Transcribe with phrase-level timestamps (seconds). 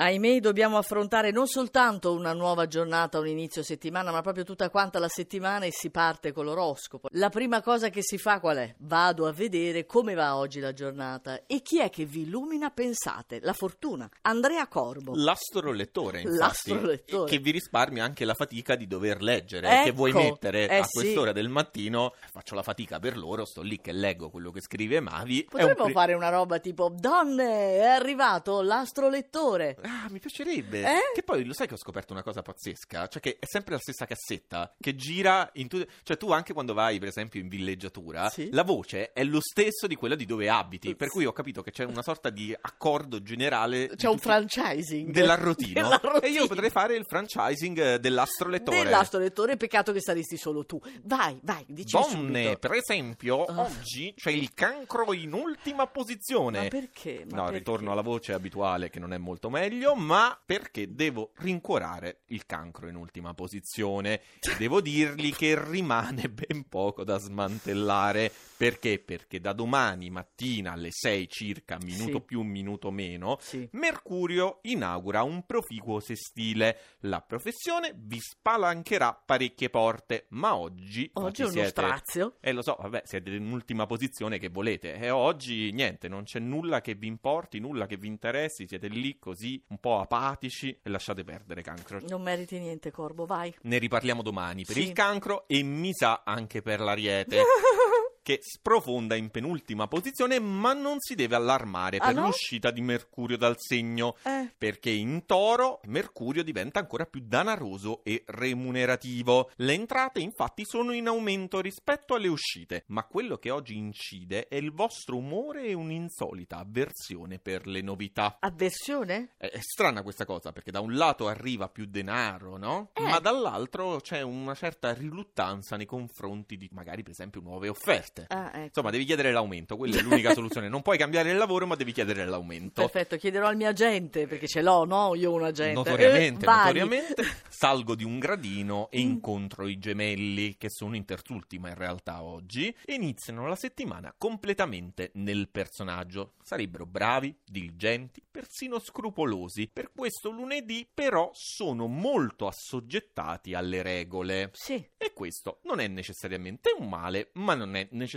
[0.00, 5.00] Ahimè, dobbiamo affrontare non soltanto una nuova giornata, un inizio settimana, ma proprio tutta quanta
[5.00, 7.08] la settimana e si parte con l'oroscopo.
[7.14, 8.74] La prima cosa che si fa qual è?
[8.78, 13.40] Vado a vedere come va oggi la giornata e chi è che vi illumina, pensate,
[13.42, 14.08] la fortuna.
[14.22, 15.14] Andrea Corbo.
[15.16, 17.28] L'astrolettore, infatti, L'astrolettore.
[17.28, 20.84] che vi risparmia anche la fatica di dover leggere, che vuoi Ecco, mettere eh a
[20.84, 21.00] sì.
[21.00, 25.00] quest'ora del mattino, faccio la fatica per loro, sto lì che leggo quello che scrive
[25.00, 25.38] Mavi.
[25.38, 29.76] Un Potremmo pri- fare una roba tipo, donne, è arrivato l'astrolettore.
[29.88, 30.80] Ah, mi piacerebbe.
[30.82, 31.00] Eh?
[31.14, 33.06] Che poi lo sai che ho scoperto una cosa pazzesca?
[33.08, 36.74] Cioè che è sempre la stessa cassetta che gira in tu- Cioè tu anche quando
[36.74, 38.50] vai, per esempio, in villeggiatura, Sì.
[38.52, 40.94] la voce è lo stesso di quella di dove abiti.
[40.94, 43.88] Per cui ho capito che c'è una sorta di accordo generale.
[43.96, 45.10] C'è un franchising.
[45.10, 45.72] Dell'arrotino.
[45.80, 46.20] Dell'arrotino.
[46.20, 48.82] E io potrei fare il franchising eh, dell'astrolettore.
[48.82, 50.80] Dell'astrolettore, peccato che saresti solo tu.
[51.04, 52.58] Vai, vai, dici Donne, subito.
[52.58, 53.62] per esempio, Ah.
[53.62, 56.62] oggi c'è il cancro in ultima posizione.
[56.62, 57.24] Ma perché?
[57.30, 57.58] Ma no, perché?
[57.58, 62.88] ritorno alla voce abituale che non è molto meglio, ma perché devo rincuorare il cancro
[62.88, 64.20] in ultima posizione.
[64.58, 68.32] Devo dirgli che rimane ben poco da smantellare.
[68.58, 68.98] Perché?
[68.98, 72.24] Perché da domani mattina alle 6 circa, minuto Sì.
[72.24, 73.68] più, minuto meno, Sì.
[73.72, 76.78] Mercurio inaugura un proficuo sestile.
[77.02, 81.08] La professione vi spalancherà parecchie porte, ma oggi...
[81.14, 82.36] Oggi è uno siete- strazio.
[82.40, 84.94] eh, lo so, vabbè, siete in ultima posizione che volete.
[84.94, 88.66] E oggi niente, non c'è nulla che vi importi, nulla che vi interessi.
[88.66, 92.00] Siete lì così, un po' apatici e lasciate perdere cancro.
[92.08, 93.54] Non meriti niente, Corbo, vai.
[93.62, 94.82] Ne riparliamo domani per Sì.
[94.82, 97.42] il cancro e mi sa anche per l'ariete.
[98.28, 102.26] Che sprofonda in penultima posizione, ma non si deve allarmare Ah, per no?
[102.26, 104.16] l'uscita di Mercurio dal segno.
[104.22, 109.50] Eh, Perché in toro Mercurio diventa ancora più danaroso e remunerativo.
[109.56, 114.56] Le entrate infatti sono in aumento rispetto alle uscite, ma quello che oggi incide è
[114.56, 118.36] il vostro umore e un'insolita avversione per le novità.
[118.40, 119.30] avversione?
[119.38, 122.90] È è strana questa cosa perché da un lato arriva più denaro, no?
[122.92, 123.00] Eh.
[123.04, 128.16] Ma dall'altro c'è una certa riluttanza nei confronti di magari per esempio nuove offerte.
[128.28, 128.64] Ah, ecco.
[128.64, 130.68] Insomma, devi chiedere l'aumento, quella è l'unica soluzione.
[130.68, 132.82] Non puoi cambiare il lavoro, ma devi chiedere l'aumento.
[132.82, 135.14] Perfetto, chiederò al mio agente, perché ce l'ho, no?
[135.14, 135.72] Io un agente.
[135.74, 139.10] Notoriamente, Eh, notoriamente salgo di un gradino e Mm.
[139.10, 145.10] incontro i gemelli, che sono in terzultima in realtà oggi, e iniziano la settimana completamente
[145.14, 146.34] nel personaggio.
[146.42, 149.68] Sarebbero bravi, diligenti, persino scrupolosi.
[149.72, 154.50] Per questo lunedì, però, sono molto assoggettati alle regole.
[154.52, 154.82] Sì.
[154.96, 158.07] E questo non è necessariamente un male, ma non è necessariamente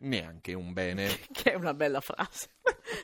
[0.00, 1.08] neanche un bene.
[1.32, 2.48] Che è una bella frase.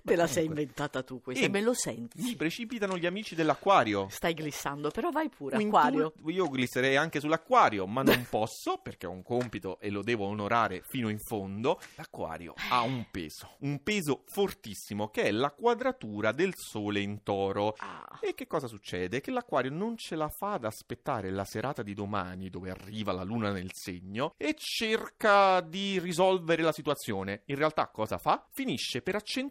[0.03, 1.45] Te la sei inventata tu questa.
[1.45, 2.21] E me lo senti?
[2.23, 4.09] Mi precipitano gli amici dell'acquario.
[4.11, 6.13] Stai glissando, però vai pure, Un acquario.
[6.27, 10.83] io glisserei anche sull'acquario, ma non posso perché ho un compito e lo devo onorare
[10.87, 11.81] fino in fondo.
[11.97, 17.75] L'acquario ha un peso, un peso fortissimo che è la quadratura del sole in toro.
[17.79, 19.21] Ah, E che cosa succede?
[19.21, 23.23] Che l'acquario non ce la fa ad aspettare la serata di domani dove arriva la
[23.23, 27.43] luna nel segno e cerca di risolvere la situazione.
[27.47, 28.47] In realtà cosa fa?
[28.53, 29.45] Finisce per accentuare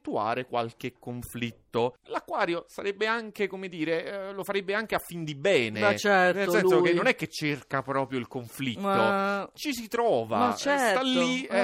[0.47, 1.64] qualche conflitto.
[2.05, 5.79] L'acquario sarebbe anche, come dire, eh, lo farebbe anche a fin di bene.
[5.79, 6.89] Ma certo, Nel senso lui.
[6.89, 8.79] che non è che cerca proprio il conflitto.
[8.81, 11.57] ma Ci si trova, Ma eh, sta certo, lì, eh,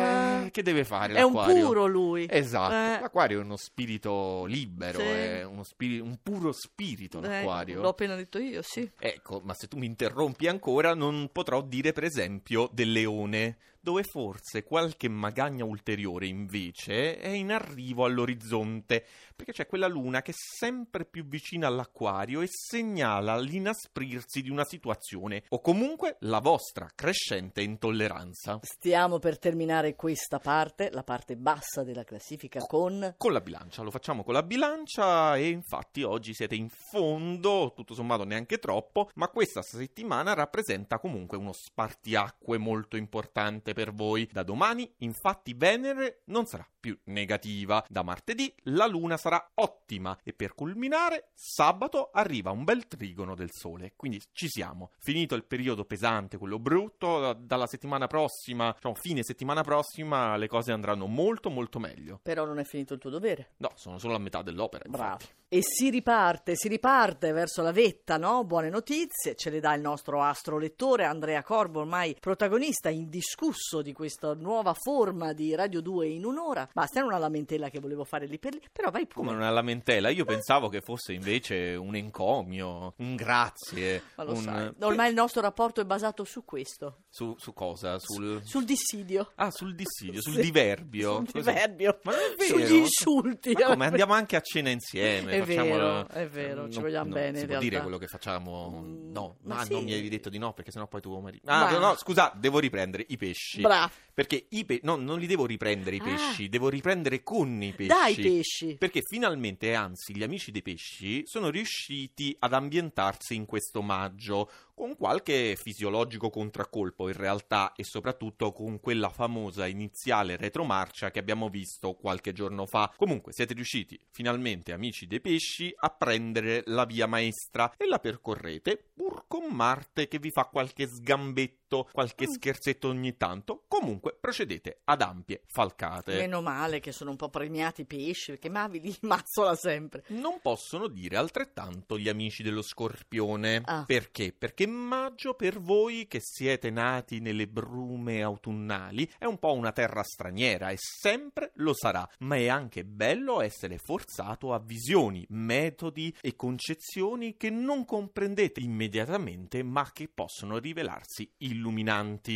[0.45, 0.51] eh.
[0.51, 1.66] che deve fare è un l'acquario?
[1.66, 2.27] puro lui.
[2.29, 2.99] Esatto, Eh.
[3.01, 5.05] l'acquario è uno spirito libero, Sì.
[5.05, 7.81] è uno spiri- un puro spirito l'acquario.
[7.81, 8.89] l'ho appena detto io, sì.
[8.99, 14.03] Ecco, ma se tu mi interrompi ancora non potrò dire per esempio del leone, dove
[14.03, 19.03] forse qualche magagna ulteriore invece è in arrivo all'orizzonte,
[19.35, 24.66] perché c'è quella luna che è sempre più vicina all'acquario e segnala l'inasprirsi di una
[24.66, 28.59] situazione o comunque la vostra crescente intolleranza.
[28.63, 33.16] Stiamo per terminare questa parte, la parte bassa della classifica, con...
[33.17, 37.94] Con la bilancia, lo facciamo con la bilancia e infatti oggi siete in fondo, tutto
[37.94, 44.28] sommato neanche troppo, ma questa settimana rappresenta comunque uno spartiacque molto importante per voi.
[44.31, 47.85] Da domani, infatti, Venere non sarà più negativa.
[47.87, 49.91] Da martedì la luna sarà ottima
[50.23, 53.93] e per culminare, sabato arriva un bel trigono del sole.
[53.96, 54.91] Quindi ci siamo.
[54.99, 60.47] Finito il periodo pesante, quello brutto, da- dalla settimana prossima, diciamo fine settimana prossima, le
[60.47, 62.20] cose andranno molto molto meglio.
[62.22, 63.53] Però non è finito il tuo dovere.
[63.58, 64.85] No, sono solo a metà dell'opera.
[64.88, 65.14] Bravo.
[65.14, 65.40] infatti.
[65.53, 68.46] E si riparte, si riparte verso la vetta, no?
[68.46, 73.91] Buone notizie, ce le dà il nostro astro lettore Andrea Corbo, ormai protagonista indiscusso di
[73.91, 76.70] questa nuova forma di Radio 2 in un'ora.
[76.72, 79.28] Basta, è una lamentela che volevo fare lì per lì, però vai pure.
[79.28, 79.80] Come una lamentela?
[80.09, 84.03] Io pensavo che fosse invece un encomio, un grazie.
[84.16, 84.41] Ma lo un...
[84.41, 87.97] sai, ormai il nostro rapporto è basato su questo, Su, su cosa?
[87.99, 88.41] Sul...
[88.43, 89.31] sul dissidio.
[89.35, 90.41] Ah, sul dissidio, sul Sì.
[90.41, 91.23] diverbio.
[91.29, 91.99] Sul diverbio.
[92.03, 92.57] Ma non è vero.
[92.57, 93.51] Sugli insulti.
[93.53, 93.85] Ma come?
[93.85, 95.31] Andiamo anche a cena insieme.
[95.31, 98.07] È facciamo vero, è vero, ci non- vogliamo non bene, Si può dire quello che
[98.07, 98.81] facciamo?
[98.83, 99.73] Mm, No, ma ma sì.
[99.73, 101.49] non mi avevi detto di no perché sennò poi tu marito.
[101.49, 103.61] Ah, Ma- no, no, scusa, devo riprendere i pesci.
[103.61, 103.91] Bravo.
[104.22, 106.03] Perché i pe- no, non li devo riprendere i Ah.
[106.03, 107.88] pesci, devo riprendere con i pesci.
[107.88, 108.76] Dai pesci.
[108.78, 114.96] Perché finalmente, anzi, gli amici dei pesci sono riusciti ad ambientarsi in questo maggio con
[114.96, 121.94] qualche fisiologico contraccolpo in realtà e soprattutto con quella famosa iniziale retromarcia che abbiamo visto
[121.94, 122.91] qualche giorno fa.
[122.96, 128.91] Comunque siete riusciti finalmente, amici dei pesci, a prendere la via maestra e la percorrete
[128.94, 131.59] pur con Marte che vi fa qualche sgambetto,
[131.91, 132.32] qualche Mm.
[132.32, 133.64] scherzetto ogni tanto.
[133.68, 136.16] Comunque procedete ad ampie falcate.
[136.18, 140.03] Meno male che sono un po' premiati i pesci, perché Mavi li mazzola sempre.
[140.08, 143.62] Non possono dire altrettanto gli amici dello scorpione.
[143.66, 143.84] Ah.
[143.85, 144.34] Perché?
[144.38, 150.03] Perché maggio per voi che siete nati nelle brume autunnali è un po' una terra
[150.03, 156.35] straniera e sempre lo sarà, ma è anche bello essere forzato a visioni, metodi e
[156.35, 161.59] concezioni che non comprendete immediatamente ma che possono rivelarsi illuminanti.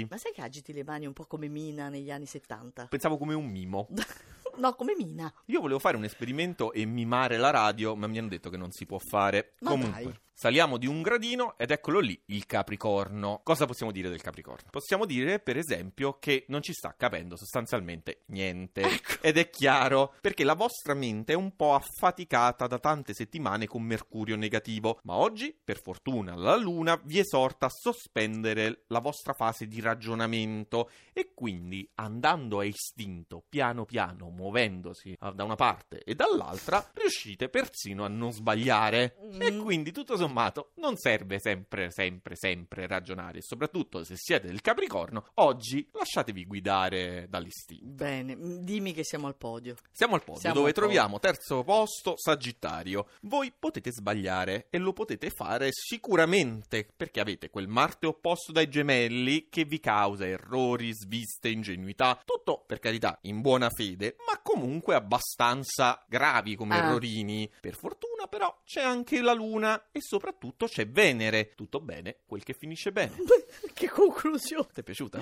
[0.09, 2.87] Ma sai che agiti le mani un po' come Mina negli anni 70?
[2.87, 3.87] Pensavo come un mimo.
[4.57, 5.29] No, come Mina.
[5.47, 8.71] Io volevo fare un esperimento e mimare la radio, ma mi hanno detto che non
[8.71, 9.55] si può fare.
[9.59, 10.19] Ma Comunque, dai.
[10.37, 13.39] Saliamo di un gradino ed eccolo lì, il Capricorno.
[13.43, 14.67] Cosa possiamo dire del Capricorno?
[14.69, 18.81] Possiamo dire, per esempio, che non ci sta capendo sostanzialmente niente.
[18.81, 19.13] Ecco.
[19.21, 23.81] Ed è chiaro, perché la vostra mente è un po' affaticata da tante settimane con
[23.81, 29.67] Mercurio negativo, ma oggi, per fortuna, la Luna vi esorta a sospendere la vostra fase
[29.67, 36.91] di ragionamento e quindi andando a istinto, piano piano, muovendosi da una parte e dall'altra,
[36.93, 39.15] riuscite persino a non sbagliare.
[39.39, 39.61] E Mm.
[39.61, 43.39] quindi, tutto sommato, non serve sempre, sempre, sempre ragionare.
[43.39, 47.85] E soprattutto se siete del Capricorno, oggi lasciatevi guidare dall'istinto.
[47.85, 49.75] Bene, mm, dimmi che siamo al podio.
[49.91, 50.89] Siamo al podio Siamo dove al podio.
[50.89, 53.07] troviamo terzo posto Sagittario.
[53.21, 59.47] Voi potete sbagliare e lo potete fare sicuramente perché avete quel Marte opposto dai gemelli
[59.49, 62.21] che vi causa errori, sviste, ingenuità.
[62.23, 66.85] Tutto per carità in buona fede, ma comunque abbastanza gravi come Ah.
[66.85, 67.51] errorini.
[67.59, 71.53] Per fortuna però c'è anche la Luna e soprattutto c'è Venere.
[71.55, 73.15] Tutto bene, quel che finisce bene.
[73.73, 74.67] che conclusione.
[74.73, 75.21] Ti è piaciuta?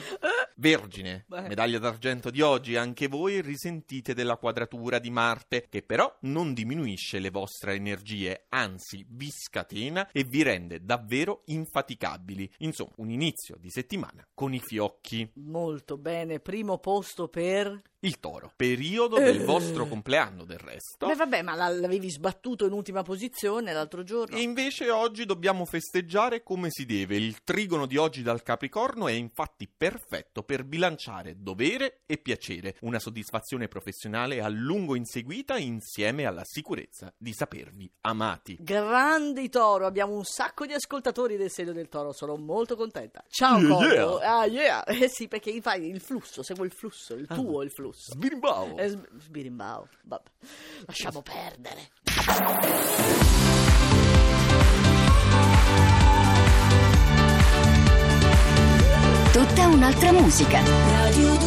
[0.56, 1.48] Vergine, Beh.
[1.48, 7.20] medaglia d'argento di oggi, anche voi risentite della quadratura di Marte, che però non diminuisce
[7.20, 12.52] le vostre energie, anzi vi scatena e vi rende davvero infaticabili.
[12.60, 15.32] Insomma, un inizio di settimana con i fiocchi.
[15.36, 17.82] Molto bene, primo posto per...
[18.04, 19.46] Il toro, periodo del Eh.
[19.46, 21.08] vostro compleanno del resto.
[21.08, 24.36] Beh vabbè, ma la- l'avevi sbattuto in ultima posizione l'altro giorno.
[24.36, 27.16] E invece oggi dobbiamo festeggiare come si deve.
[27.16, 33.00] Il trigono di oggi dal Capricorno è infatti perfetto per bilanciare dovere e piacere, una
[33.00, 38.58] soddisfazione professionale a lungo inseguita insieme alla sicurezza di sapervi amati.
[38.60, 43.24] Grandi toro, abbiamo un sacco di ascoltatori del segno del toro, sono molto contenta.
[43.30, 44.40] Ciao Yeah, yeah.
[44.40, 47.72] Ah yeah, eh sì, perché fai il flusso, seguo il flusso, il tuo è il
[47.72, 47.92] flusso.
[47.94, 48.78] Sbirimbao!
[48.78, 50.30] Eh, sb- sbirimbao, vabbè.
[50.86, 51.90] Lasciamo perdere.
[59.32, 60.62] Tutta un'altra musica.
[60.64, 61.38] Radio